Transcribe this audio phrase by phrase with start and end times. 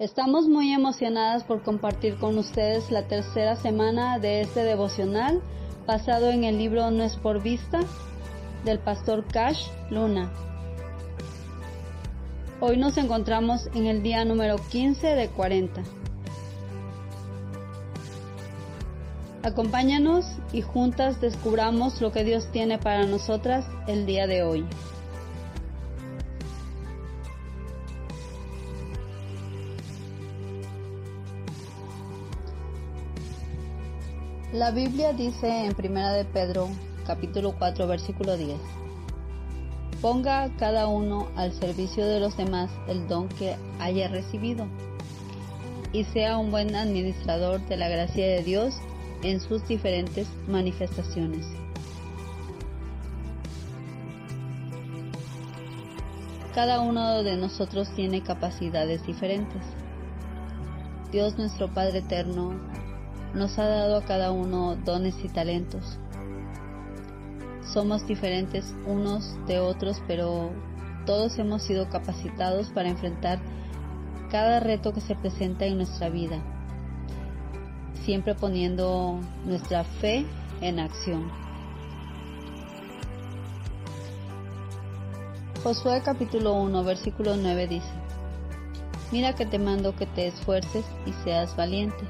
[0.00, 5.42] Estamos muy emocionadas por compartir con ustedes la tercera semana de este devocional
[5.86, 7.80] basado en el libro No es por vista
[8.64, 10.32] del pastor Cash Luna.
[12.60, 15.82] Hoy nos encontramos en el día número 15 de 40.
[19.42, 24.64] Acompáñanos y juntas descubramos lo que Dios tiene para nosotras el día de hoy.
[34.52, 36.68] La Biblia dice en Primera de Pedro,
[37.06, 38.58] capítulo 4, versículo 10.
[40.02, 44.66] Ponga cada uno al servicio de los demás el don que haya recibido
[45.92, 48.74] y sea un buen administrador de la gracia de Dios
[49.22, 51.46] en sus diferentes manifestaciones.
[56.56, 59.62] Cada uno de nosotros tiene capacidades diferentes.
[61.12, 62.79] Dios nuestro Padre Eterno
[63.34, 65.98] nos ha dado a cada uno dones y talentos.
[67.72, 70.50] Somos diferentes unos de otros, pero
[71.06, 73.38] todos hemos sido capacitados para enfrentar
[74.30, 76.40] cada reto que se presenta en nuestra vida,
[78.04, 80.26] siempre poniendo nuestra fe
[80.60, 81.30] en acción.
[85.62, 87.92] Josué capítulo 1 versículo 9 dice,
[89.12, 92.06] Mira que te mando que te esfuerces y seas valiente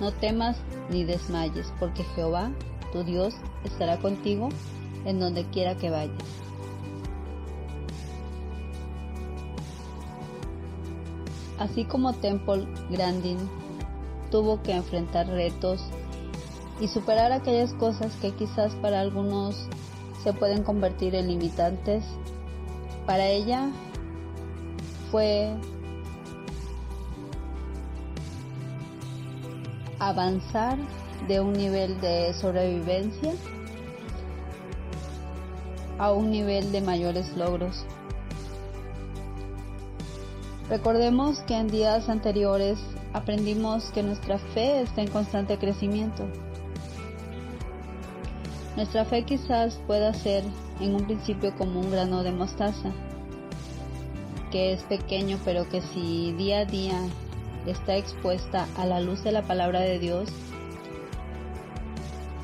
[0.00, 0.56] no temas
[0.90, 2.50] ni desmayes, porque Jehová,
[2.92, 4.48] tu Dios, estará contigo
[5.04, 6.16] en donde quiera que vayas.
[11.58, 13.38] Así como Temple Grandin
[14.30, 15.80] tuvo que enfrentar retos
[16.80, 19.68] y superar aquellas cosas que quizás para algunos
[20.24, 22.04] se pueden convertir en limitantes,
[23.06, 23.70] para ella
[25.10, 25.54] fue
[30.08, 30.76] avanzar
[31.28, 33.34] de un nivel de sobrevivencia
[35.98, 37.84] a un nivel de mayores logros.
[40.68, 42.78] Recordemos que en días anteriores
[43.12, 46.26] aprendimos que nuestra fe está en constante crecimiento.
[48.74, 50.42] Nuestra fe quizás pueda ser
[50.80, 52.90] en un principio como un grano de mostaza,
[54.50, 56.98] que es pequeño pero que si día a día
[57.66, 60.28] está expuesta a la luz de la palabra de Dios,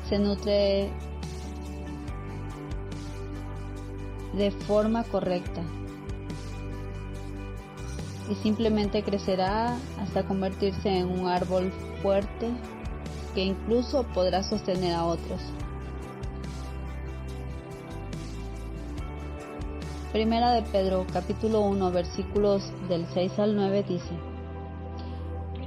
[0.07, 0.89] se nutre
[4.33, 5.61] de forma correcta
[8.29, 12.49] y simplemente crecerá hasta convertirse en un árbol fuerte
[13.33, 15.41] que incluso podrá sostener a otros.
[20.11, 24.09] Primera de Pedro capítulo 1 versículos del 6 al 9 dice,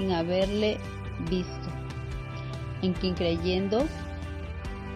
[0.00, 0.78] sin haberle
[1.28, 1.68] visto,
[2.80, 3.86] en quien creyendo,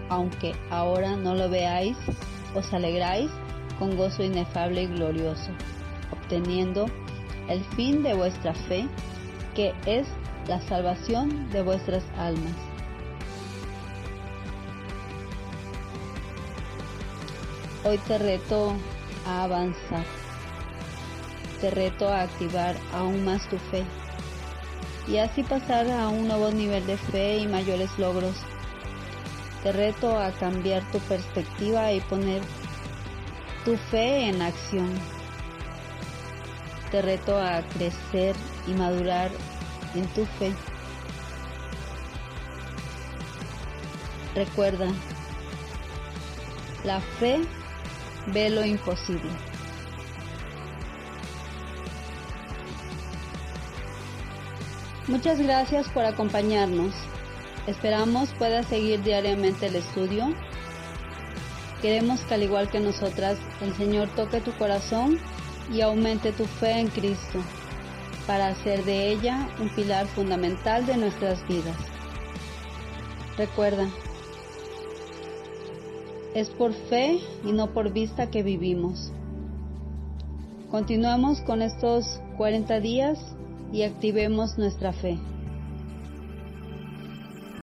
[0.09, 1.97] aunque ahora no lo veáis,
[2.55, 3.31] os alegráis
[3.79, 5.51] con gozo inefable y glorioso,
[6.11, 6.87] obteniendo
[7.49, 8.89] el fin de vuestra fe,
[9.55, 10.07] que es
[10.49, 12.55] la salvación de vuestras almas.
[17.85, 18.73] Hoy te reto
[19.27, 20.05] a avanzar,
[21.61, 23.85] te reto a activar aún más tu fe
[25.07, 28.37] y así pasar a un nuevo nivel de fe y mayores logros.
[29.63, 32.43] Te reto a cambiar tu perspectiva y poner
[33.65, 34.91] tu fe en acción.
[36.91, 39.31] Te reto a crecer y madurar
[39.95, 40.53] en tu fe.
[44.35, 44.89] Recuerda,
[46.85, 47.41] la fe
[48.27, 49.54] ve lo imposible.
[55.07, 56.95] Muchas gracias por acompañarnos.
[57.67, 60.35] Esperamos puedas seguir diariamente el estudio.
[61.83, 65.19] Queremos que al igual que nosotras, el Señor toque tu corazón
[65.71, 67.41] y aumente tu fe en Cristo
[68.27, 71.77] para hacer de ella un pilar fundamental de nuestras vidas.
[73.37, 73.87] Recuerda,
[76.35, 79.13] es por fe y no por vista que vivimos.
[80.71, 83.19] Continuamos con estos 40 días
[83.75, 85.19] y activemos nuestra fe.